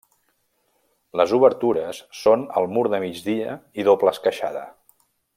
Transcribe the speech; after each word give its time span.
Les 1.21 1.33
obertures 1.37 1.99
són 2.21 2.45
al 2.61 2.67
mur 2.77 2.85
de 2.95 3.01
migdia 3.07 3.53
i 3.83 3.89
doble 3.91 4.15
esqueixada. 4.17 4.65